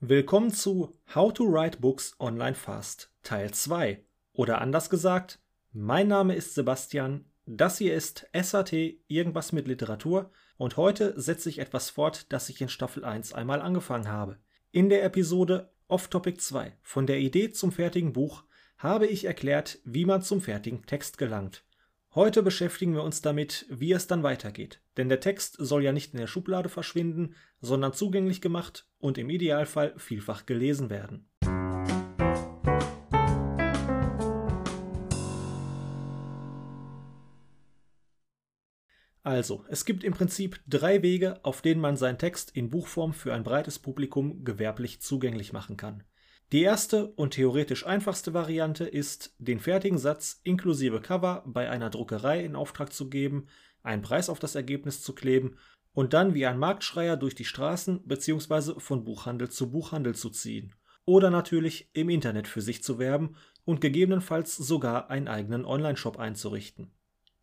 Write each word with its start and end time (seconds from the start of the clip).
Willkommen 0.00 0.52
zu 0.52 0.96
How 1.12 1.32
to 1.32 1.42
Write 1.42 1.78
Books 1.80 2.14
Online 2.20 2.54
Fast 2.54 3.12
Teil 3.24 3.50
2 3.50 4.00
oder 4.32 4.60
anders 4.60 4.90
gesagt, 4.90 5.40
mein 5.72 6.06
Name 6.06 6.36
ist 6.36 6.54
Sebastian, 6.54 7.24
das 7.46 7.78
hier 7.78 7.94
ist 7.94 8.24
SAT 8.32 8.74
irgendwas 9.08 9.50
mit 9.50 9.66
Literatur 9.66 10.30
und 10.56 10.76
heute 10.76 11.20
setze 11.20 11.48
ich 11.48 11.58
etwas 11.58 11.90
fort, 11.90 12.32
das 12.32 12.48
ich 12.48 12.60
in 12.60 12.68
Staffel 12.68 13.04
1 13.04 13.32
einmal 13.32 13.60
angefangen 13.60 14.06
habe. 14.06 14.38
In 14.70 14.88
der 14.88 15.02
Episode 15.02 15.72
Off 15.88 16.06
Topic 16.06 16.38
2 16.38 16.78
von 16.80 17.08
der 17.08 17.18
Idee 17.18 17.50
zum 17.50 17.72
fertigen 17.72 18.12
Buch 18.12 18.44
habe 18.76 19.08
ich 19.08 19.24
erklärt, 19.24 19.80
wie 19.82 20.04
man 20.04 20.22
zum 20.22 20.40
fertigen 20.40 20.86
Text 20.86 21.18
gelangt. 21.18 21.64
Heute 22.14 22.42
beschäftigen 22.42 22.94
wir 22.94 23.02
uns 23.02 23.20
damit, 23.20 23.66
wie 23.68 23.92
es 23.92 24.06
dann 24.06 24.22
weitergeht. 24.22 24.80
Denn 24.96 25.10
der 25.10 25.20
Text 25.20 25.56
soll 25.58 25.84
ja 25.84 25.92
nicht 25.92 26.14
in 26.14 26.18
der 26.18 26.26
Schublade 26.26 26.70
verschwinden, 26.70 27.34
sondern 27.60 27.92
zugänglich 27.92 28.40
gemacht 28.40 28.88
und 28.98 29.18
im 29.18 29.28
Idealfall 29.28 29.92
vielfach 29.98 30.46
gelesen 30.46 30.88
werden. 30.88 31.28
Also, 39.22 39.66
es 39.68 39.84
gibt 39.84 40.02
im 40.02 40.14
Prinzip 40.14 40.60
drei 40.66 41.02
Wege, 41.02 41.44
auf 41.44 41.60
denen 41.60 41.82
man 41.82 41.98
seinen 41.98 42.16
Text 42.16 42.56
in 42.56 42.70
Buchform 42.70 43.12
für 43.12 43.34
ein 43.34 43.44
breites 43.44 43.78
Publikum 43.78 44.44
gewerblich 44.44 45.02
zugänglich 45.02 45.52
machen 45.52 45.76
kann. 45.76 46.04
Die 46.50 46.62
erste 46.62 47.08
und 47.08 47.34
theoretisch 47.34 47.84
einfachste 47.84 48.32
Variante 48.32 48.84
ist, 48.84 49.34
den 49.38 49.60
fertigen 49.60 49.98
Satz 49.98 50.40
inklusive 50.44 51.02
Cover 51.02 51.42
bei 51.46 51.68
einer 51.68 51.90
Druckerei 51.90 52.42
in 52.42 52.56
Auftrag 52.56 52.90
zu 52.90 53.10
geben, 53.10 53.48
einen 53.82 54.00
Preis 54.00 54.30
auf 54.30 54.38
das 54.38 54.54
Ergebnis 54.54 55.02
zu 55.02 55.14
kleben 55.14 55.58
und 55.92 56.14
dann 56.14 56.32
wie 56.32 56.46
ein 56.46 56.58
Marktschreier 56.58 57.18
durch 57.18 57.34
die 57.34 57.44
Straßen 57.44 58.00
bzw. 58.06 58.80
von 58.80 59.04
Buchhandel 59.04 59.50
zu 59.50 59.70
Buchhandel 59.70 60.14
zu 60.14 60.30
ziehen. 60.30 60.74
Oder 61.04 61.28
natürlich 61.28 61.90
im 61.92 62.08
Internet 62.08 62.48
für 62.48 62.62
sich 62.62 62.82
zu 62.82 62.98
werben 62.98 63.36
und 63.66 63.82
gegebenenfalls 63.82 64.56
sogar 64.56 65.10
einen 65.10 65.28
eigenen 65.28 65.66
Online-Shop 65.66 66.18
einzurichten. 66.18 66.92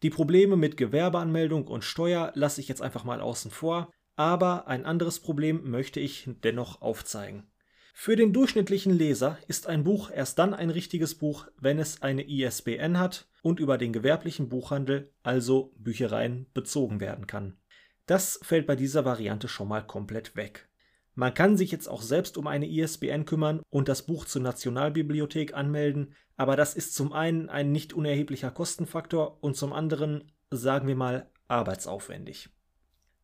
Die 0.01 0.09
Probleme 0.09 0.55
mit 0.55 0.77
Gewerbeanmeldung 0.77 1.67
und 1.67 1.83
Steuer 1.83 2.31
lasse 2.33 2.59
ich 2.59 2.67
jetzt 2.67 2.81
einfach 2.81 3.03
mal 3.03 3.21
außen 3.21 3.51
vor, 3.51 3.91
aber 4.15 4.67
ein 4.67 4.85
anderes 4.85 5.19
Problem 5.19 5.69
möchte 5.69 5.99
ich 5.99 6.27
dennoch 6.43 6.81
aufzeigen. 6.81 7.43
Für 7.97 8.17
den 8.17 8.33
durchschnittlichen 8.33 8.93
Leser 8.93 9.39
ist 9.47 9.67
ein 9.67 9.85
Buch 9.85 10.11
erst 10.11 10.37
dann 10.37 10.53
ein 10.53 10.69
richtiges 10.69 11.15
Buch, 11.15 11.47
wenn 11.57 11.79
es 11.79 12.01
eine 12.01 12.27
ISBN 12.27 12.99
hat 12.99 13.29
und 13.41 13.61
über 13.61 13.77
den 13.77 13.93
gewerblichen 13.93 14.49
Buchhandel, 14.49 15.13
also 15.23 15.73
Büchereien, 15.77 16.45
bezogen 16.53 16.99
werden 16.99 17.25
kann. 17.25 17.57
Das 18.05 18.37
fällt 18.43 18.67
bei 18.67 18.75
dieser 18.75 19.05
Variante 19.05 19.47
schon 19.47 19.69
mal 19.69 19.81
komplett 19.81 20.35
weg. 20.35 20.67
Man 21.15 21.33
kann 21.33 21.55
sich 21.55 21.71
jetzt 21.71 21.87
auch 21.87 22.01
selbst 22.01 22.37
um 22.37 22.47
eine 22.47 22.69
ISBN 22.69 23.25
kümmern 23.25 23.61
und 23.69 23.87
das 23.87 24.05
Buch 24.05 24.25
zur 24.25 24.41
Nationalbibliothek 24.41 25.53
anmelden, 25.53 26.13
aber 26.35 26.57
das 26.57 26.75
ist 26.75 26.95
zum 26.95 27.13
einen 27.13 27.47
ein 27.49 27.71
nicht 27.71 27.93
unerheblicher 27.93 28.51
Kostenfaktor 28.51 29.41
und 29.41 29.55
zum 29.55 29.71
anderen, 29.71 30.33
sagen 30.51 30.89
wir 30.89 30.97
mal, 30.97 31.31
arbeitsaufwendig. 31.47 32.49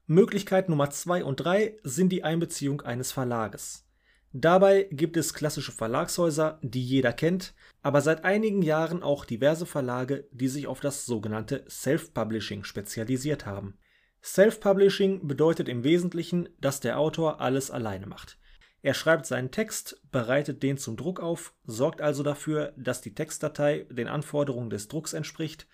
Möglichkeit 0.08 0.70
Nummer 0.70 0.90
2 0.90 1.26
und 1.26 1.36
3 1.36 1.78
sind 1.84 2.10
die 2.10 2.24
Einbeziehung 2.24 2.82
eines 2.82 3.12
Verlages. 3.12 3.86
Dabei 4.34 4.88
gibt 4.92 5.18
es 5.18 5.34
klassische 5.34 5.74
Verlagshäuser, 5.74 6.58
die 6.62 6.84
jeder 6.84 7.12
kennt, 7.12 7.54
aber 7.82 8.00
seit 8.00 8.24
einigen 8.24 8.62
Jahren 8.62 9.04
auch 9.04 9.26
diverse 9.26 9.66
Verlage, 9.66 10.28
die 10.32 10.48
sich 10.48 10.68
auf 10.68 10.80
das 10.80 11.06
sogenannte 11.06 11.66
Self-Publishing 11.70 12.64
spezialisiert 12.64 13.46
haben. 13.46 13.78
Self-Publishing 14.24 15.28
bedeutet 15.28 15.68
im 15.68 15.84
Wesentlichen, 15.84 16.48
dass 16.62 16.80
der 16.80 16.98
Autor 16.98 17.42
alles 17.42 17.72
alleine 17.72 18.06
macht. 18.06 18.38
Er 18.84 18.94
schreibt 18.94 19.26
seinen 19.26 19.52
Text, 19.52 20.02
bereitet 20.12 20.64
den 20.64 20.78
zum 20.78 20.96
Druck 20.96 21.20
auf, 21.20 21.54
sorgt 21.66 22.02
also 22.02 22.24
dafür, 22.24 22.74
dass 22.78 23.02
die 23.02 23.14
Textdatei 23.14 23.86
den 23.90 24.08
Anforderungen 24.08 24.70
des 24.70 24.88
Drucks 24.88 25.14
entspricht, 25.14 25.68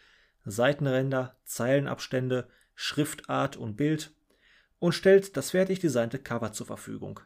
Seitenränder, 0.45 1.37
Zeilenabstände, 1.43 2.47
Schriftart 2.73 3.55
und 3.55 3.75
Bild 3.75 4.13
und 4.79 4.93
stellt 4.93 5.37
das 5.37 5.51
fertig 5.51 5.79
designte 5.79 6.19
Cover 6.19 6.51
zur 6.53 6.67
Verfügung. 6.67 7.19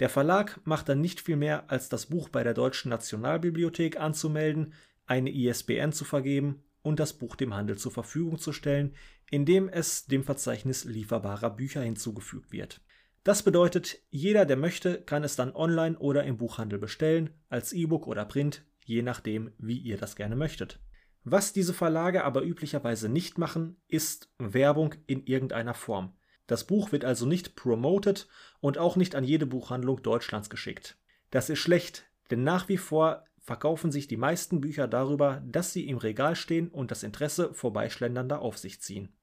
Der 0.00 0.08
Verlag 0.08 0.58
macht 0.64 0.88
dann 0.88 1.02
nicht 1.02 1.20
viel 1.20 1.36
mehr, 1.36 1.70
als 1.70 1.90
das 1.90 2.06
Buch 2.06 2.30
bei 2.30 2.42
der 2.42 2.54
Deutschen 2.54 2.88
Nationalbibliothek 2.88 4.00
anzumelden, 4.00 4.72
eine 5.06 5.30
ISBN 5.30 5.92
zu 5.92 6.06
vergeben 6.06 6.62
und 6.82 6.98
das 6.98 7.12
Buch 7.12 7.36
dem 7.36 7.54
Handel 7.54 7.76
zur 7.76 7.92
Verfügung 7.92 8.38
zu 8.38 8.52
stellen, 8.52 8.94
indem 9.30 9.68
es 9.68 10.06
dem 10.06 10.24
Verzeichnis 10.24 10.84
lieferbarer 10.84 11.50
Bücher 11.50 11.82
hinzugefügt 11.82 12.50
wird. 12.50 12.80
Das 13.24 13.42
bedeutet, 13.42 13.98
jeder, 14.08 14.46
der 14.46 14.56
möchte, 14.56 15.02
kann 15.02 15.22
es 15.22 15.36
dann 15.36 15.54
online 15.54 15.98
oder 15.98 16.24
im 16.24 16.38
Buchhandel 16.38 16.78
bestellen, 16.78 17.30
als 17.50 17.74
E-Book 17.74 18.06
oder 18.06 18.24
Print, 18.24 18.64
je 18.86 19.02
nachdem, 19.02 19.52
wie 19.58 19.76
ihr 19.76 19.98
das 19.98 20.16
gerne 20.16 20.36
möchtet. 20.36 20.80
Was 21.24 21.52
diese 21.52 21.74
Verlage 21.74 22.24
aber 22.24 22.42
üblicherweise 22.42 23.10
nicht 23.10 23.36
machen, 23.36 23.76
ist 23.88 24.32
Werbung 24.38 24.94
in 25.06 25.26
irgendeiner 25.26 25.74
Form. 25.74 26.14
Das 26.50 26.64
Buch 26.64 26.90
wird 26.90 27.04
also 27.04 27.26
nicht 27.26 27.54
promoted 27.54 28.26
und 28.58 28.76
auch 28.76 28.96
nicht 28.96 29.14
an 29.14 29.22
jede 29.22 29.46
Buchhandlung 29.46 30.02
Deutschlands 30.02 30.50
geschickt. 30.50 30.98
Das 31.30 31.48
ist 31.48 31.60
schlecht, 31.60 32.06
denn 32.32 32.42
nach 32.42 32.68
wie 32.68 32.76
vor 32.76 33.24
verkaufen 33.38 33.92
sich 33.92 34.08
die 34.08 34.16
meisten 34.16 34.60
Bücher 34.60 34.88
darüber, 34.88 35.44
dass 35.46 35.72
sie 35.72 35.88
im 35.88 35.96
Regal 35.96 36.34
stehen 36.34 36.66
und 36.66 36.90
das 36.90 37.04
Interesse 37.04 37.54
Vorbeischlendernder 37.54 38.42
auf 38.42 38.58
sich 38.58 38.80
ziehen. 38.80 39.14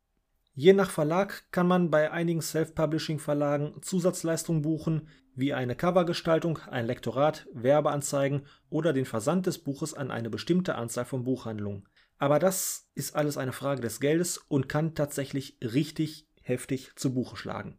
Je 0.53 0.71
nach 0.71 0.89
Verlag 0.89 1.51
kann 1.51 1.67
man 1.67 1.91
bei 1.91 2.11
einigen 2.11 2.41
Self-Publishing-Verlagen 2.41 3.81
Zusatzleistungen 3.81 4.61
buchen, 4.61 5.09
wie 5.35 5.53
eine 5.53 5.75
Covergestaltung, 5.75 6.59
ein 6.59 6.85
Lektorat, 6.85 7.45
Werbeanzeigen 7.51 8.45
oder 8.69 8.93
den 8.93 9.05
Versand 9.05 9.47
des 9.47 9.57
Buches 9.57 9.93
an 9.93 10.11
eine 10.11 10.29
bestimmte 10.29 10.75
Anzahl 10.75 11.03
von 11.03 11.25
Buchhandlungen. 11.25 11.89
Aber 12.19 12.39
das 12.39 12.89
ist 12.95 13.17
alles 13.17 13.35
eine 13.35 13.51
Frage 13.51 13.81
des 13.81 13.99
Geldes 13.99 14.37
und 14.37 14.69
kann 14.69 14.95
tatsächlich 14.95 15.57
richtig 15.61 16.26
heftig 16.47 16.91
zu 16.95 17.13
Buche 17.13 17.37
schlagen. 17.37 17.77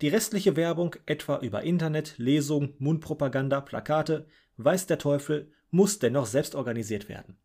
Die 0.00 0.08
restliche 0.08 0.56
Werbung, 0.56 0.96
etwa 1.06 1.38
über 1.40 1.62
Internet, 1.62 2.14
Lesungen, 2.16 2.74
Mundpropaganda, 2.78 3.60
Plakate, 3.60 4.26
weiß 4.56 4.86
der 4.86 4.98
Teufel, 4.98 5.52
muss 5.70 5.98
dennoch 5.98 6.26
selbst 6.26 6.54
organisiert 6.54 7.08
werden. 7.08 7.36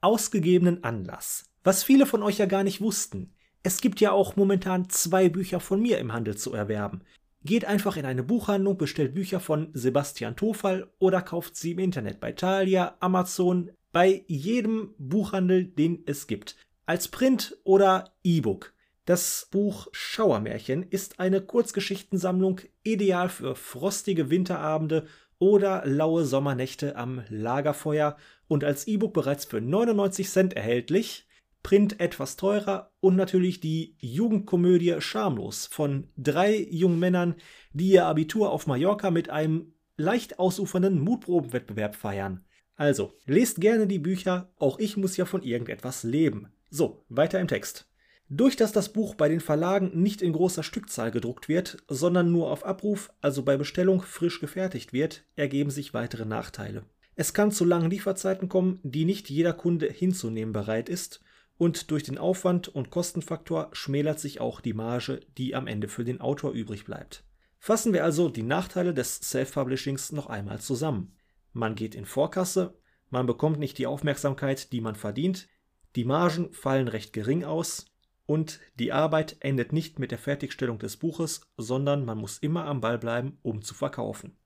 Ausgegebenen 0.00 0.82
Anlass. 0.82 1.44
Was 1.62 1.84
viele 1.84 2.06
von 2.06 2.22
euch 2.22 2.38
ja 2.38 2.46
gar 2.46 2.64
nicht 2.64 2.80
wussten. 2.80 3.34
Es 3.62 3.80
gibt 3.80 4.00
ja 4.00 4.12
auch 4.12 4.36
momentan 4.36 4.88
zwei 4.88 5.28
Bücher 5.28 5.60
von 5.60 5.80
mir 5.80 5.98
im 5.98 6.12
Handel 6.12 6.36
zu 6.36 6.52
erwerben. 6.52 7.02
Geht 7.44 7.64
einfach 7.64 7.96
in 7.96 8.06
eine 8.06 8.22
Buchhandlung, 8.22 8.76
bestellt 8.76 9.14
Bücher 9.14 9.40
von 9.40 9.70
Sebastian 9.72 10.36
Tofall 10.36 10.90
oder 10.98 11.22
kauft 11.22 11.56
sie 11.56 11.72
im 11.72 11.78
Internet 11.78 12.20
bei 12.20 12.32
Thalia, 12.32 12.96
Amazon, 13.00 13.70
bei 13.92 14.24
jedem 14.26 14.94
Buchhandel, 14.98 15.64
den 15.64 16.02
es 16.06 16.26
gibt. 16.26 16.56
Als 16.86 17.08
Print 17.08 17.56
oder 17.64 18.12
E-Book. 18.24 18.72
Das 19.10 19.48
Buch 19.50 19.88
Schauermärchen 19.90 20.84
ist 20.84 21.18
eine 21.18 21.40
Kurzgeschichtensammlung, 21.40 22.60
ideal 22.84 23.28
für 23.28 23.56
frostige 23.56 24.30
Winterabende 24.30 25.08
oder 25.40 25.82
laue 25.84 26.24
Sommernächte 26.24 26.94
am 26.94 27.24
Lagerfeuer 27.28 28.16
und 28.46 28.62
als 28.62 28.86
E-Book 28.86 29.12
bereits 29.12 29.46
für 29.46 29.60
99 29.60 30.30
Cent 30.30 30.52
erhältlich. 30.52 31.26
Print 31.64 31.98
etwas 31.98 32.36
teurer 32.36 32.92
und 33.00 33.16
natürlich 33.16 33.58
die 33.58 33.96
Jugendkomödie 33.98 35.00
Schamlos 35.00 35.66
von 35.66 36.06
drei 36.16 36.68
jungen 36.70 37.00
Männern, 37.00 37.34
die 37.72 37.90
ihr 37.90 38.06
Abitur 38.06 38.52
auf 38.52 38.68
Mallorca 38.68 39.10
mit 39.10 39.28
einem 39.28 39.72
leicht 39.96 40.38
ausufernden 40.38 41.00
Mutprobenwettbewerb 41.00 41.96
feiern. 41.96 42.44
Also, 42.76 43.12
lest 43.26 43.60
gerne 43.60 43.88
die 43.88 43.98
Bücher, 43.98 44.52
auch 44.56 44.78
ich 44.78 44.96
muss 44.96 45.16
ja 45.16 45.24
von 45.24 45.42
irgendetwas 45.42 46.04
leben. 46.04 46.52
So, 46.70 47.04
weiter 47.08 47.40
im 47.40 47.48
Text. 47.48 47.89
Durch 48.32 48.54
dass 48.54 48.70
das 48.70 48.92
Buch 48.92 49.16
bei 49.16 49.28
den 49.28 49.40
Verlagen 49.40 49.90
nicht 50.00 50.22
in 50.22 50.32
großer 50.32 50.62
Stückzahl 50.62 51.10
gedruckt 51.10 51.48
wird, 51.48 51.78
sondern 51.88 52.30
nur 52.30 52.48
auf 52.52 52.64
Abruf, 52.64 53.12
also 53.20 53.42
bei 53.42 53.56
Bestellung 53.56 54.02
frisch 54.02 54.38
gefertigt 54.38 54.92
wird, 54.92 55.24
ergeben 55.34 55.70
sich 55.70 55.94
weitere 55.94 56.24
Nachteile. 56.24 56.84
Es 57.16 57.34
kann 57.34 57.50
zu 57.50 57.64
langen 57.64 57.90
Lieferzeiten 57.90 58.48
kommen, 58.48 58.78
die 58.84 59.04
nicht 59.04 59.30
jeder 59.30 59.52
Kunde 59.52 59.88
hinzunehmen 59.88 60.52
bereit 60.52 60.88
ist, 60.88 61.20
und 61.58 61.90
durch 61.90 62.04
den 62.04 62.18
Aufwand 62.18 62.68
und 62.68 62.90
Kostenfaktor 62.90 63.68
schmälert 63.72 64.20
sich 64.20 64.40
auch 64.40 64.60
die 64.60 64.74
Marge, 64.74 65.20
die 65.36 65.56
am 65.56 65.66
Ende 65.66 65.88
für 65.88 66.04
den 66.04 66.20
Autor 66.20 66.52
übrig 66.52 66.84
bleibt. 66.84 67.24
Fassen 67.58 67.92
wir 67.92 68.04
also 68.04 68.28
die 68.28 68.44
Nachteile 68.44 68.94
des 68.94 69.16
Self-Publishings 69.16 70.12
noch 70.12 70.28
einmal 70.28 70.60
zusammen. 70.60 71.16
Man 71.52 71.74
geht 71.74 71.96
in 71.96 72.06
Vorkasse, 72.06 72.78
man 73.10 73.26
bekommt 73.26 73.58
nicht 73.58 73.76
die 73.76 73.88
Aufmerksamkeit, 73.88 74.72
die 74.72 74.80
man 74.80 74.94
verdient, 74.94 75.48
die 75.96 76.04
Margen 76.04 76.52
fallen 76.52 76.86
recht 76.86 77.12
gering 77.12 77.42
aus, 77.42 77.86
und 78.30 78.60
die 78.78 78.92
Arbeit 78.92 79.38
endet 79.40 79.72
nicht 79.72 79.98
mit 79.98 80.12
der 80.12 80.18
Fertigstellung 80.18 80.78
des 80.78 80.96
Buches, 80.96 81.40
sondern 81.56 82.04
man 82.04 82.16
muss 82.16 82.38
immer 82.38 82.64
am 82.66 82.80
Ball 82.80 82.96
bleiben, 82.96 83.38
um 83.42 83.60
zu 83.60 83.74
verkaufen. 83.74 84.36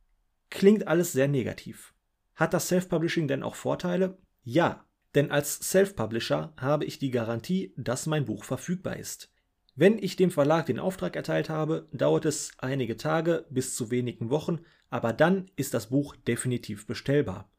Klingt 0.48 0.88
alles 0.88 1.12
sehr 1.12 1.28
negativ. 1.28 1.92
Hat 2.34 2.54
das 2.54 2.69
Self-Publishing 2.69 3.28
denn 3.28 3.42
auch 3.42 3.56
Vorteile? 3.56 4.16
Ja, 4.42 4.86
denn 5.14 5.31
als 5.31 5.70
Self-Publisher 5.70 6.54
habe 6.56 6.86
ich 6.86 6.98
die 6.98 7.10
Garantie, 7.10 7.75
dass 7.76 8.06
mein 8.06 8.25
Buch 8.25 8.44
verfügbar 8.44 8.96
ist. 8.96 9.31
Wenn 9.75 9.98
ich 9.98 10.16
dem 10.16 10.31
Verlag 10.31 10.64
den 10.64 10.78
Auftrag 10.78 11.14
erteilt 11.14 11.50
habe, 11.50 11.86
dauert 11.92 12.25
es 12.25 12.52
einige 12.56 12.96
Tage 12.96 13.44
bis 13.50 13.76
zu 13.76 13.90
wenigen 13.90 14.31
Wochen, 14.31 14.60
aber 14.88 15.12
dann 15.12 15.50
ist 15.56 15.75
das 15.75 15.90
Buch 15.90 16.16
definitiv 16.16 16.86
bestellbar. 16.86 17.52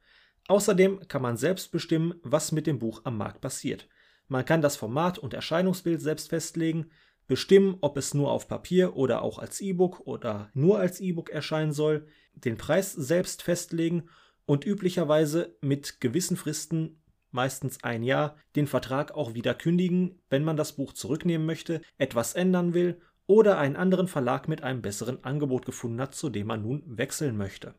Außerdem 0.47 1.07
kann 1.07 1.21
man 1.21 1.37
selbst 1.37 1.71
bestimmen, 1.71 2.15
was 2.23 2.51
mit 2.51 2.65
dem 2.65 2.79
Buch 2.79 3.01
am 3.03 3.15
Markt 3.15 3.41
passiert. 3.41 3.87
Man 4.27 4.45
kann 4.45 4.61
das 4.61 4.75
Format 4.75 5.17
und 5.19 5.33
Erscheinungsbild 5.33 6.01
selbst 6.01 6.29
festlegen, 6.29 6.89
bestimmen, 7.27 7.77
ob 7.81 7.97
es 7.97 8.13
nur 8.13 8.31
auf 8.31 8.47
Papier 8.47 8.95
oder 8.95 9.21
auch 9.21 9.39
als 9.39 9.61
E-Book 9.61 10.01
oder 10.05 10.49
nur 10.53 10.79
als 10.79 10.99
E-Book 10.99 11.29
erscheinen 11.29 11.71
soll, 11.71 12.07
den 12.33 12.57
Preis 12.57 12.93
selbst 12.93 13.41
festlegen 13.41 14.09
und 14.45 14.65
üblicherweise 14.65 15.55
mit 15.61 15.99
gewissen 16.01 16.37
Fristen, 16.37 17.01
meistens 17.31 17.83
ein 17.83 18.03
Jahr, 18.03 18.37
den 18.55 18.67
Vertrag 18.67 19.13
auch 19.13 19.33
wieder 19.33 19.53
kündigen, 19.53 20.21
wenn 20.29 20.43
man 20.43 20.57
das 20.57 20.73
Buch 20.73 20.93
zurücknehmen 20.93 21.45
möchte, 21.45 21.81
etwas 21.97 22.33
ändern 22.33 22.73
will 22.73 23.01
oder 23.27 23.57
einen 23.57 23.75
anderen 23.75 24.07
Verlag 24.07 24.47
mit 24.47 24.63
einem 24.63 24.81
besseren 24.81 25.23
Angebot 25.23 25.65
gefunden 25.65 25.99
hat, 25.99 26.15
zu 26.15 26.29
dem 26.29 26.47
man 26.47 26.61
nun 26.61 26.83
wechseln 26.85 27.35
möchte. 27.37 27.73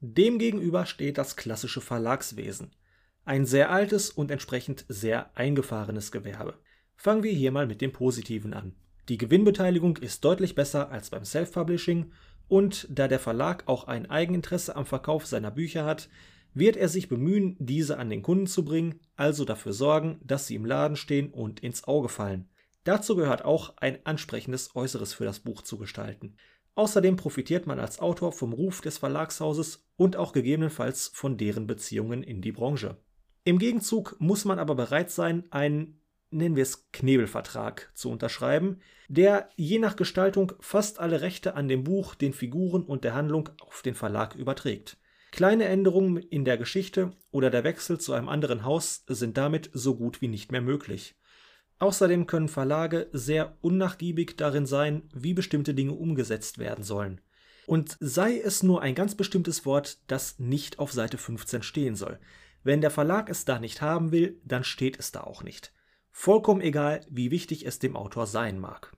Demgegenüber 0.00 0.86
steht 0.86 1.18
das 1.18 1.36
klassische 1.36 1.80
Verlagswesen. 1.80 2.70
Ein 3.30 3.46
sehr 3.46 3.70
altes 3.70 4.10
und 4.10 4.32
entsprechend 4.32 4.84
sehr 4.88 5.30
eingefahrenes 5.36 6.10
Gewerbe. 6.10 6.54
Fangen 6.96 7.22
wir 7.22 7.30
hier 7.30 7.52
mal 7.52 7.68
mit 7.68 7.80
dem 7.80 7.92
Positiven 7.92 8.52
an. 8.52 8.74
Die 9.08 9.18
Gewinnbeteiligung 9.18 9.98
ist 9.98 10.24
deutlich 10.24 10.56
besser 10.56 10.90
als 10.90 11.10
beim 11.10 11.24
Self-Publishing 11.24 12.10
und 12.48 12.88
da 12.90 13.06
der 13.06 13.20
Verlag 13.20 13.68
auch 13.68 13.84
ein 13.84 14.10
Eigeninteresse 14.10 14.74
am 14.74 14.84
Verkauf 14.84 15.26
seiner 15.26 15.52
Bücher 15.52 15.84
hat, 15.84 16.08
wird 16.54 16.76
er 16.76 16.88
sich 16.88 17.08
bemühen, 17.08 17.54
diese 17.60 17.98
an 17.98 18.10
den 18.10 18.22
Kunden 18.22 18.48
zu 18.48 18.64
bringen, 18.64 18.98
also 19.14 19.44
dafür 19.44 19.74
sorgen, 19.74 20.18
dass 20.24 20.48
sie 20.48 20.56
im 20.56 20.66
Laden 20.66 20.96
stehen 20.96 21.30
und 21.30 21.60
ins 21.60 21.84
Auge 21.84 22.08
fallen. 22.08 22.48
Dazu 22.82 23.14
gehört 23.14 23.44
auch 23.44 23.76
ein 23.76 24.04
ansprechendes 24.04 24.74
Äußeres 24.74 25.14
für 25.14 25.24
das 25.24 25.38
Buch 25.38 25.62
zu 25.62 25.78
gestalten. 25.78 26.34
Außerdem 26.74 27.14
profitiert 27.14 27.68
man 27.68 27.78
als 27.78 28.00
Autor 28.00 28.32
vom 28.32 28.52
Ruf 28.52 28.80
des 28.80 28.98
Verlagshauses 28.98 29.86
und 29.94 30.16
auch 30.16 30.32
gegebenenfalls 30.32 31.12
von 31.14 31.36
deren 31.36 31.68
Beziehungen 31.68 32.24
in 32.24 32.42
die 32.42 32.50
Branche. 32.50 32.96
Im 33.44 33.58
Gegenzug 33.58 34.16
muss 34.18 34.44
man 34.44 34.58
aber 34.58 34.74
bereit 34.74 35.10
sein, 35.10 35.44
einen 35.50 36.00
nennen 36.30 36.56
wir 36.56 36.62
es 36.62 36.90
Knebelvertrag 36.92 37.90
zu 37.94 38.10
unterschreiben, 38.10 38.80
der 39.08 39.48
je 39.56 39.78
nach 39.78 39.96
Gestaltung 39.96 40.52
fast 40.60 41.00
alle 41.00 41.20
Rechte 41.20 41.54
an 41.54 41.66
dem 41.66 41.82
Buch, 41.82 42.14
den 42.14 42.32
Figuren 42.32 42.84
und 42.84 43.02
der 43.04 43.14
Handlung 43.14 43.48
auf 43.60 43.82
den 43.82 43.94
Verlag 43.94 44.36
überträgt. 44.36 44.96
Kleine 45.32 45.64
Änderungen 45.64 46.16
in 46.16 46.44
der 46.44 46.58
Geschichte 46.58 47.12
oder 47.30 47.50
der 47.50 47.64
Wechsel 47.64 47.98
zu 47.98 48.12
einem 48.12 48.28
anderen 48.28 48.64
Haus 48.64 49.04
sind 49.06 49.36
damit 49.36 49.70
so 49.72 49.96
gut 49.96 50.20
wie 50.20 50.28
nicht 50.28 50.52
mehr 50.52 50.60
möglich. 50.60 51.16
Außerdem 51.78 52.26
können 52.26 52.48
Verlage 52.48 53.08
sehr 53.12 53.56
unnachgiebig 53.62 54.36
darin 54.36 54.66
sein, 54.66 55.08
wie 55.14 55.32
bestimmte 55.34 55.72
Dinge 55.72 55.92
umgesetzt 55.92 56.58
werden 56.58 56.84
sollen. 56.84 57.20
Und 57.66 57.96
sei 58.00 58.38
es 58.38 58.62
nur 58.62 58.82
ein 58.82 58.94
ganz 58.94 59.14
bestimmtes 59.14 59.64
Wort, 59.64 59.98
das 60.08 60.38
nicht 60.38 60.78
auf 60.78 60.92
Seite 60.92 61.16
15 61.16 61.62
stehen 61.62 61.94
soll. 61.94 62.18
Wenn 62.62 62.82
der 62.82 62.90
Verlag 62.90 63.30
es 63.30 63.46
da 63.46 63.58
nicht 63.58 63.80
haben 63.80 64.12
will, 64.12 64.38
dann 64.44 64.64
steht 64.64 64.98
es 64.98 65.12
da 65.12 65.22
auch 65.22 65.42
nicht. 65.42 65.72
Vollkommen 66.10 66.60
egal, 66.60 67.00
wie 67.08 67.30
wichtig 67.30 67.66
es 67.66 67.78
dem 67.78 67.96
Autor 67.96 68.26
sein 68.26 68.58
mag. 68.58 68.94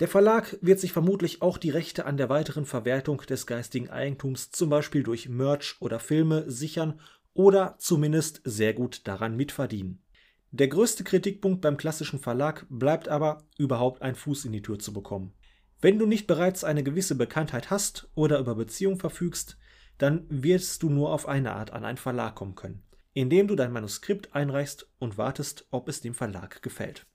Der 0.00 0.08
Verlag 0.08 0.56
wird 0.62 0.80
sich 0.80 0.92
vermutlich 0.92 1.42
auch 1.42 1.58
die 1.58 1.70
Rechte 1.70 2.06
an 2.06 2.16
der 2.16 2.28
weiteren 2.28 2.64
Verwertung 2.64 3.18
des 3.18 3.46
geistigen 3.46 3.90
Eigentums 3.90 4.50
zum 4.50 4.70
Beispiel 4.70 5.02
durch 5.02 5.28
Merch 5.28 5.76
oder 5.80 6.00
Filme 6.00 6.50
sichern 6.50 7.00
oder 7.34 7.76
zumindest 7.78 8.40
sehr 8.44 8.72
gut 8.72 9.06
daran 9.06 9.36
mitverdienen. 9.36 10.02
Der 10.50 10.68
größte 10.68 11.04
Kritikpunkt 11.04 11.60
beim 11.60 11.76
klassischen 11.76 12.20
Verlag 12.20 12.66
bleibt 12.70 13.08
aber, 13.08 13.44
überhaupt 13.58 14.02
einen 14.02 14.14
Fuß 14.14 14.46
in 14.46 14.52
die 14.52 14.62
Tür 14.62 14.78
zu 14.78 14.92
bekommen. 14.92 15.34
Wenn 15.80 15.98
du 15.98 16.06
nicht 16.06 16.26
bereits 16.26 16.64
eine 16.64 16.82
gewisse 16.82 17.16
Bekanntheit 17.16 17.70
hast 17.70 18.08
oder 18.14 18.38
über 18.38 18.54
Beziehung 18.54 18.98
verfügst, 18.98 19.58
dann 19.98 20.24
wirst 20.28 20.82
du 20.82 20.88
nur 20.88 21.12
auf 21.12 21.28
eine 21.28 21.52
Art 21.52 21.72
an 21.72 21.84
einen 21.84 21.98
Verlag 21.98 22.34
kommen 22.34 22.54
können 22.54 22.82
indem 23.14 23.48
du 23.48 23.56
dein 23.56 23.72
Manuskript 23.72 24.34
einreichst 24.34 24.86
und 24.98 25.16
wartest, 25.16 25.66
ob 25.70 25.88
es 25.88 26.00
dem 26.00 26.14
Verlag 26.14 26.60
gefällt. 26.62 27.06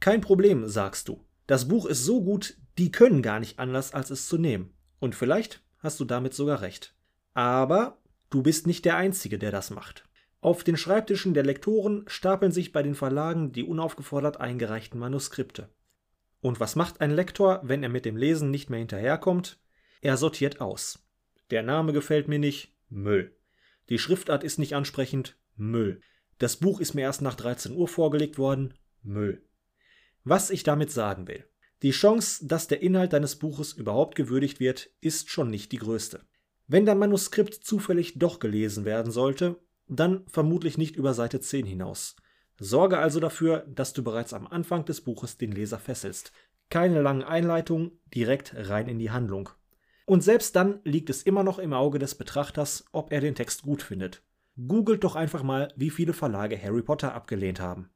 Kein 0.00 0.20
Problem, 0.20 0.66
sagst 0.66 1.08
du. 1.08 1.24
Das 1.46 1.68
Buch 1.68 1.86
ist 1.86 2.04
so 2.04 2.22
gut, 2.24 2.56
die 2.78 2.90
können 2.90 3.22
gar 3.22 3.38
nicht 3.38 3.58
anders, 3.58 3.92
als 3.92 4.10
es 4.10 4.26
zu 4.26 4.38
nehmen. 4.38 4.74
Und 4.98 5.14
vielleicht 5.14 5.62
hast 5.78 6.00
du 6.00 6.04
damit 6.04 6.34
sogar 6.34 6.62
recht. 6.62 6.94
Aber 7.34 7.98
du 8.30 8.42
bist 8.42 8.66
nicht 8.66 8.84
der 8.84 8.96
Einzige, 8.96 9.38
der 9.38 9.50
das 9.50 9.70
macht. 9.70 10.04
Auf 10.40 10.64
den 10.64 10.76
Schreibtischen 10.76 11.34
der 11.34 11.44
Lektoren 11.44 12.04
stapeln 12.08 12.50
sich 12.50 12.72
bei 12.72 12.82
den 12.82 12.94
Verlagen 12.94 13.52
die 13.52 13.62
unaufgefordert 13.62 14.40
eingereichten 14.40 14.98
Manuskripte. 14.98 15.68
Und 16.40 16.58
was 16.58 16.74
macht 16.74 17.00
ein 17.00 17.12
Lektor, 17.12 17.60
wenn 17.62 17.82
er 17.82 17.88
mit 17.88 18.04
dem 18.04 18.16
Lesen 18.16 18.50
nicht 18.50 18.68
mehr 18.68 18.80
hinterherkommt? 18.80 19.60
Er 20.00 20.16
sortiert 20.16 20.60
aus. 20.60 21.06
Der 21.50 21.62
Name 21.62 21.92
gefällt 21.92 22.26
mir 22.26 22.40
nicht, 22.40 22.74
Müll. 22.88 23.36
Die 23.88 23.98
Schriftart 23.98 24.42
ist 24.42 24.58
nicht 24.58 24.74
ansprechend, 24.74 25.36
Müll. 25.56 26.00
Das 26.38 26.56
Buch 26.56 26.80
ist 26.80 26.94
mir 26.94 27.02
erst 27.02 27.22
nach 27.22 27.34
13 27.34 27.72
Uhr 27.72 27.88
vorgelegt 27.88 28.38
worden. 28.38 28.74
Müll. 29.02 29.44
Was 30.24 30.50
ich 30.50 30.62
damit 30.62 30.90
sagen 30.90 31.28
will. 31.28 31.44
Die 31.82 31.90
Chance, 31.90 32.46
dass 32.46 32.68
der 32.68 32.82
Inhalt 32.82 33.12
deines 33.12 33.36
Buches 33.36 33.72
überhaupt 33.72 34.14
gewürdigt 34.14 34.60
wird, 34.60 34.90
ist 35.00 35.30
schon 35.30 35.50
nicht 35.50 35.72
die 35.72 35.78
größte. 35.78 36.20
Wenn 36.68 36.86
dein 36.86 36.98
Manuskript 36.98 37.54
zufällig 37.54 38.18
doch 38.18 38.38
gelesen 38.38 38.84
werden 38.84 39.10
sollte, 39.10 39.58
dann 39.88 40.24
vermutlich 40.28 40.78
nicht 40.78 40.96
über 40.96 41.12
Seite 41.12 41.40
10 41.40 41.66
hinaus. 41.66 42.16
Sorge 42.58 42.98
also 42.98 43.18
dafür, 43.18 43.66
dass 43.68 43.92
du 43.92 44.04
bereits 44.04 44.32
am 44.32 44.46
Anfang 44.46 44.84
des 44.84 45.00
Buches 45.00 45.38
den 45.38 45.50
Leser 45.50 45.78
fesselst. 45.78 46.32
Keine 46.70 47.02
langen 47.02 47.24
Einleitungen, 47.24 48.00
direkt 48.14 48.54
rein 48.56 48.88
in 48.88 48.98
die 48.98 49.10
Handlung. 49.10 49.50
Und 50.06 50.22
selbst 50.22 50.54
dann 50.56 50.80
liegt 50.84 51.10
es 51.10 51.22
immer 51.22 51.42
noch 51.42 51.58
im 51.58 51.72
Auge 51.72 51.98
des 51.98 52.14
Betrachters, 52.14 52.84
ob 52.92 53.12
er 53.12 53.20
den 53.20 53.34
Text 53.34 53.62
gut 53.62 53.82
findet. 53.82 54.22
Googelt 54.56 55.02
doch 55.04 55.16
einfach 55.16 55.42
mal, 55.42 55.72
wie 55.76 55.90
viele 55.90 56.12
Verlage 56.12 56.60
Harry 56.60 56.82
Potter 56.82 57.14
abgelehnt 57.14 57.60
haben. 57.60 57.90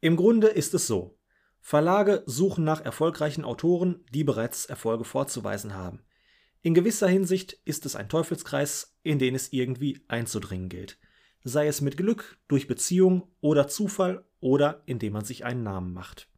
Im 0.00 0.16
Grunde 0.16 0.48
ist 0.48 0.74
es 0.74 0.86
so. 0.86 1.18
Verlage 1.60 2.22
suchen 2.26 2.62
nach 2.62 2.84
erfolgreichen 2.84 3.44
Autoren, 3.44 4.04
die 4.14 4.22
bereits 4.22 4.66
Erfolge 4.66 5.04
vorzuweisen 5.04 5.74
haben. 5.74 6.04
In 6.62 6.74
gewisser 6.74 7.08
Hinsicht 7.08 7.60
ist 7.64 7.86
es 7.86 7.96
ein 7.96 8.08
Teufelskreis, 8.08 8.96
in 9.02 9.18
den 9.18 9.34
es 9.34 9.52
irgendwie 9.52 10.04
einzudringen 10.06 10.68
gilt. 10.68 10.98
Sei 11.42 11.66
es 11.66 11.80
mit 11.80 11.96
Glück, 11.96 12.38
durch 12.48 12.66
Beziehung 12.68 13.28
oder 13.40 13.68
Zufall 13.68 14.24
oder 14.40 14.82
indem 14.86 15.12
man 15.12 15.24
sich 15.24 15.44
einen 15.44 15.62
Namen 15.62 15.92
macht. 15.92 16.28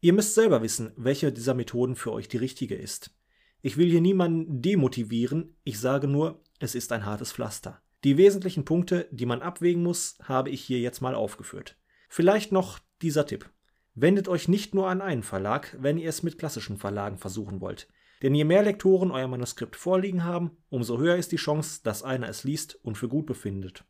Ihr 0.00 0.12
müsst 0.12 0.34
selber 0.34 0.62
wissen, 0.62 0.92
welche 0.96 1.32
dieser 1.32 1.54
Methoden 1.54 1.96
für 1.96 2.12
euch 2.12 2.28
die 2.28 2.36
richtige 2.36 2.74
ist. 2.74 3.14
Ich 3.62 3.78
will 3.78 3.88
hier 3.88 4.02
niemanden 4.02 4.60
demotivieren, 4.60 5.56
ich 5.64 5.80
sage 5.80 6.08
nur, 6.08 6.42
es 6.60 6.74
ist 6.74 6.92
ein 6.92 7.06
hartes 7.06 7.32
Pflaster. 7.32 7.80
Die 8.04 8.18
wesentlichen 8.18 8.66
Punkte, 8.66 9.08
die 9.10 9.24
man 9.24 9.40
abwägen 9.40 9.82
muss, 9.82 10.18
habe 10.22 10.50
ich 10.50 10.60
hier 10.60 10.78
jetzt 10.78 11.00
mal 11.00 11.14
aufgeführt. 11.14 11.78
Vielleicht 12.10 12.52
noch 12.52 12.78
dieser 13.00 13.24
Tipp. 13.24 13.50
Wendet 13.94 14.28
euch 14.28 14.46
nicht 14.46 14.74
nur 14.74 14.88
an 14.88 15.00
einen 15.00 15.22
Verlag, 15.22 15.74
wenn 15.80 15.96
ihr 15.96 16.10
es 16.10 16.22
mit 16.22 16.38
klassischen 16.38 16.76
Verlagen 16.76 17.16
versuchen 17.16 17.62
wollt. 17.62 17.88
Denn 18.22 18.34
je 18.34 18.44
mehr 18.44 18.62
Lektoren 18.62 19.10
euer 19.10 19.26
Manuskript 19.26 19.74
vorliegen 19.74 20.22
haben, 20.22 20.50
umso 20.68 20.98
höher 20.98 21.16
ist 21.16 21.32
die 21.32 21.36
Chance, 21.36 21.80
dass 21.82 22.02
einer 22.02 22.28
es 22.28 22.44
liest 22.44 22.78
und 22.82 22.98
für 22.98 23.08
gut 23.08 23.24
befindet. 23.24 23.84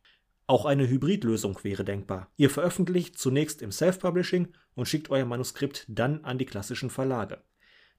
Auch 0.47 0.65
eine 0.65 0.87
Hybridlösung 0.87 1.61
wäre 1.63 1.83
denkbar. 1.83 2.31
Ihr 2.37 2.49
veröffentlicht 2.49 3.17
zunächst 3.17 3.61
im 3.61 3.71
Self-Publishing 3.71 4.49
und 4.75 4.87
schickt 4.87 5.09
euer 5.09 5.25
Manuskript 5.25 5.85
dann 5.89 6.23
an 6.23 6.37
die 6.37 6.45
klassischen 6.45 6.89
Verlage. 6.89 7.41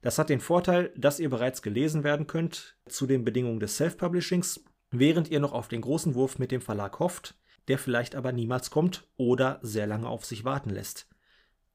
Das 0.01 0.17
hat 0.17 0.29
den 0.29 0.39
Vorteil, 0.39 0.93
dass 0.95 1.19
ihr 1.19 1.29
bereits 1.29 1.61
gelesen 1.61 2.03
werden 2.03 2.25
könnt 2.25 2.77
zu 2.87 3.05
den 3.05 3.23
Bedingungen 3.25 3.59
des 3.59 3.77
Self-Publishings 3.77 4.63
während 4.91 5.29
ihr 5.29 5.39
noch 5.39 5.53
auf 5.53 5.67
den 5.67 5.81
großen 5.81 6.15
Wurf 6.15 6.39
mit 6.39 6.51
dem 6.51 6.61
Verlag 6.61 6.99
hofft, 6.99 7.35
der 7.67 7.77
vielleicht 7.77 8.15
aber 8.15 8.31
niemals 8.31 8.71
kommt 8.71 9.07
oder 9.17 9.59
sehr 9.61 9.87
lange 9.87 10.07
auf 10.07 10.25
sich 10.25 10.45
warten 10.45 10.69
lässt. 10.69 11.07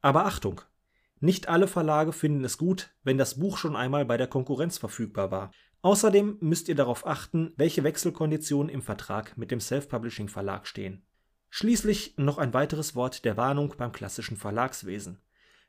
Aber 0.01 0.27
Achtung! 0.27 0.63
Nicht 1.21 1.49
alle 1.49 1.69
Verlage 1.69 2.13
finden 2.13 2.45
es 2.45 2.59
gut, 2.59 2.91
wenn 3.05 3.17
das 3.17 3.39
Buch 3.39 3.57
schon 3.57 3.77
einmal 3.77 4.05
bei 4.05 4.17
der 4.17 4.27
Konkurrenz 4.27 4.79
verfügbar 4.79 5.31
war. 5.31 5.53
Außerdem 5.81 6.39
müsst 6.41 6.69
ihr 6.69 6.75
darauf 6.75 7.07
achten, 7.07 7.53
welche 7.57 7.85
Wechselkonditionen 7.85 8.69
im 8.69 8.83
Vertrag 8.83 9.39
mit 9.39 9.53
dem 9.53 9.61
Self-Publishing 9.61 10.29
Verlag 10.29 10.67
stehen. 10.67 11.07
Schließlich 11.49 12.15
noch 12.17 12.39
ein 12.39 12.55
weiteres 12.55 12.97
Wort 12.97 13.25
der 13.25 13.37
Warnung 13.37 13.75
beim 13.79 13.93
klassischen 13.93 14.37
Verlagswesen. 14.37 15.21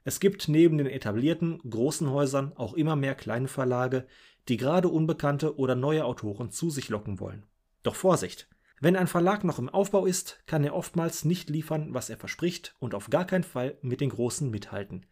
Es 0.05 0.19
gibt 0.19 0.50
neben 0.50 0.77
den 0.77 0.88
etablierten 0.88 1.60
großen 1.69 2.10
Häusern 2.10 2.51
auch 2.55 2.74
immer 2.74 2.95
mehr 2.95 3.15
kleine 3.15 3.48
Verlage, 3.48 4.05
die 4.50 4.57
gerade 4.57 4.89
unbekannte 4.89 5.57
oder 5.57 5.75
neue 5.75 6.03
Autoren 6.03 6.51
zu 6.51 6.69
sich 6.69 6.89
locken 6.89 7.19
wollen. 7.19 7.45
Doch 7.83 7.95
Vorsicht! 7.95 8.50
Wenn 8.81 8.98
ein 8.98 9.07
Verlag 9.07 9.45
noch 9.45 9.60
im 9.60 9.69
Aufbau 9.69 10.05
ist, 10.05 10.43
kann 10.45 10.65
er 10.65 10.75
oftmals 10.75 11.24
nicht 11.24 11.50
liefern, 11.50 11.93
was 11.93 12.10
er 12.10 12.17
verspricht 12.17 12.75
und 12.79 12.95
auf 12.95 13.10
gar 13.10 13.25
keinen 13.25 13.45
Fall 13.45 13.77
mit 13.81 14.01
den 14.01 14.10
Großen 14.10 14.50
mithalten. 14.50 15.05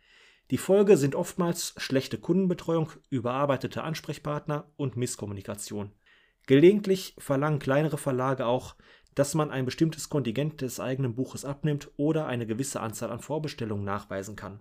Die 0.49 0.57
Folge 0.57 0.97
sind 0.97 1.15
oftmals 1.15 1.73
schlechte 1.77 2.17
Kundenbetreuung, 2.17 2.91
überarbeitete 3.09 3.83
Ansprechpartner 3.83 4.69
und 4.75 4.97
Misskommunikation. 4.97 5.93
Gelegentlich 6.47 7.15
verlangen 7.17 7.59
kleinere 7.59 7.97
Verlage 7.97 8.45
auch, 8.45 8.75
dass 9.15 9.35
man 9.35 9.51
ein 9.51 9.63
bestimmtes 9.63 10.09
Kontingent 10.09 10.59
des 10.59 10.81
eigenen 10.81 11.15
Buches 11.15 11.45
abnimmt 11.45 11.89
oder 11.95 12.25
eine 12.25 12.45
gewisse 12.45 12.81
Anzahl 12.81 13.11
an 13.11 13.21
Vorbestellungen 13.21 13.85
nachweisen 13.85 14.35
kann. 14.35 14.59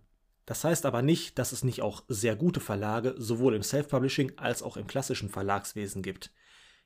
Das 0.51 0.65
heißt 0.65 0.85
aber 0.85 1.01
nicht, 1.01 1.39
dass 1.39 1.53
es 1.53 1.63
nicht 1.63 1.81
auch 1.81 2.03
sehr 2.09 2.35
gute 2.35 2.59
Verlage 2.59 3.15
sowohl 3.17 3.55
im 3.55 3.63
Self-Publishing 3.63 4.33
als 4.37 4.65
auch 4.65 4.77
im 4.77 4.89
klassischen 4.89 5.29
Verlagswesen 5.29 6.03
gibt. 6.03 6.33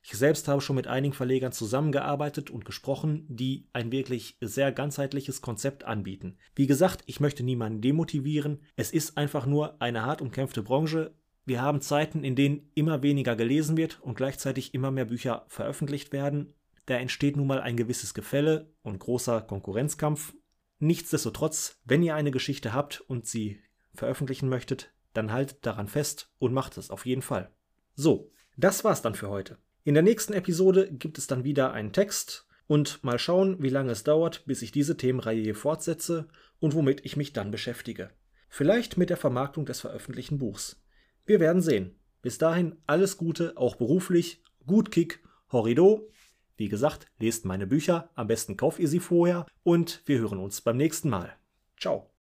Ich 0.03 0.13
selbst 0.13 0.49
habe 0.49 0.61
schon 0.61 0.77
mit 0.77 0.87
einigen 0.87 1.15
Verlegern 1.15 1.51
zusammengearbeitet 1.51 2.51
und 2.51 2.67
gesprochen, 2.67 3.25
die 3.27 3.67
ein 3.73 3.91
wirklich 3.91 4.37
sehr 4.43 4.71
ganzheitliches 4.71 5.41
Konzept 5.41 5.85
anbieten. 5.85 6.37
Wie 6.55 6.67
gesagt, 6.67 7.05
ich 7.07 7.21
möchte 7.21 7.43
niemanden 7.43 7.81
demotivieren. 7.81 8.61
Es 8.77 8.91
ist 8.91 9.17
einfach 9.17 9.47
nur 9.47 9.81
eine 9.81 10.03
hart 10.05 10.21
umkämpfte 10.21 10.63
Branche. 10.63 11.15
Wir 11.47 11.63
haben 11.63 11.81
Zeiten, 11.81 12.23
in 12.23 12.37
denen 12.37 12.71
immer 12.75 13.03
weniger 13.03 13.35
gelesen 13.35 13.79
wird 13.79 13.99
und 14.03 14.15
gleichzeitig 14.15 14.75
immer 14.75 14.91
mehr 14.91 15.07
Bücher 15.07 15.47
veröffentlicht 15.49 16.13
werden. 16.13 16.53
Da 16.85 16.97
entsteht 16.97 17.39
nun 17.39 17.47
mal 17.47 17.63
ein 17.63 17.79
gewisses 17.79 18.13
Gefälle 18.13 18.75
und 18.83 18.99
großer 18.99 19.41
Konkurrenzkampf. 19.41 20.35
Nichtsdestotrotz, 20.79 21.81
wenn 21.85 22.03
ihr 22.03 22.15
eine 22.15 22.31
Geschichte 22.31 22.73
habt 22.73 23.01
und 23.01 23.27
sie 23.27 23.61
veröffentlichen 23.95 24.49
möchtet, 24.49 24.93
dann 25.13 25.33
haltet 25.33 25.65
daran 25.65 25.89
fest 25.89 26.31
und 26.39 26.53
macht 26.53 26.77
es 26.77 26.91
auf 26.91 27.07
jeden 27.07 27.23
Fall. 27.23 27.51
So, 27.95 28.33
das 28.57 28.85
war's 28.85 29.03
dann 29.03 29.15
für 29.15 29.29
heute. 29.29 29.59
In 29.85 29.95
der 29.95 30.03
nächsten 30.03 30.33
Episode 30.33 30.91
gibt 30.93 31.19
es 31.19 31.27
dann 31.27 31.45
wieder 31.45 31.73
einen 31.73 31.93
Text 31.93 32.47
und 32.67 33.03
mal 33.05 33.19
schauen, 33.19 33.63
wie 33.63 33.69
lange 33.69 33.93
es 33.93 34.05
dauert, 34.05 34.45
bis 34.47 34.63
ich 34.63 34.73
diese 34.73 34.97
Themenreihe 34.97 35.43
hier 35.43 35.55
fortsetze 35.55 36.29
und 36.59 36.75
womit 36.75 37.05
ich 37.05 37.17
mich 37.17 37.33
dann 37.33 37.51
beschäftige. 37.51 38.11
Vielleicht 38.49 38.97
mit 38.97 39.11
der 39.11 39.17
Vermarktung 39.17 39.67
des 39.67 39.81
veröffentlichten 39.81 40.39
Buchs. 40.39 40.83
Wir 41.27 41.41
werden 41.41 41.63
sehen. 41.63 41.99
Bis 42.23 42.39
dahin 42.39 42.77
alles 42.87 43.19
Gute, 43.19 43.57
auch 43.57 43.77
beruflich, 43.77 44.43
gut 44.67 44.91
Kick, 44.91 45.23
Horrido. 45.53 46.09
Wie 46.57 46.69
gesagt, 46.69 47.07
lest 47.19 47.45
meine 47.45 47.67
Bücher, 47.67 48.11
am 48.15 48.27
besten 48.27 48.57
kauft 48.57 48.79
ihr 48.79 48.89
sie 48.89 49.01
vorher 49.01 49.47
und 49.63 50.03
wir 50.07 50.19
hören 50.19 50.39
uns 50.39 50.61
beim 50.61 50.77
nächsten 50.77 51.11
Mal. 51.11 51.35
Ciao. 51.79 52.11